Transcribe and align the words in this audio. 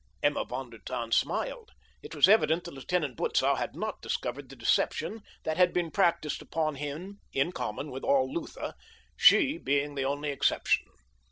Emma 0.23 0.43
von 0.43 0.71
der 0.71 0.79
Tann 0.83 1.11
smiled. 1.11 1.69
It 2.01 2.15
was 2.15 2.27
evident 2.27 2.63
that 2.63 2.71
Lieutenant 2.73 3.15
Butzow 3.15 3.53
had 3.53 3.75
not 3.75 4.01
discovered 4.01 4.49
the 4.49 4.55
deception 4.55 5.21
that 5.43 5.57
had 5.57 5.73
been 5.73 5.91
practiced 5.91 6.41
upon 6.41 6.73
him 6.73 7.19
in 7.33 7.51
common 7.51 7.91
with 7.91 8.03
all 8.03 8.27
Lutha—she 8.33 9.59
being 9.59 9.93
the 9.93 10.05
only 10.05 10.31
exception. 10.31 10.87